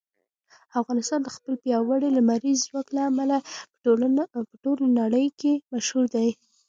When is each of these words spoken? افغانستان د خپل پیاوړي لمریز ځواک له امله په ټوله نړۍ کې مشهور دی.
افغانستان 0.79 1.19
د 1.23 1.29
خپل 1.35 1.53
پیاوړي 1.63 2.09
لمریز 2.17 2.57
ځواک 2.67 2.87
له 2.95 3.01
امله 3.09 3.37
په 4.49 4.55
ټوله 4.63 4.85
نړۍ 4.99 5.27
کې 5.39 5.53
مشهور 5.73 6.05
دی. 6.15 6.29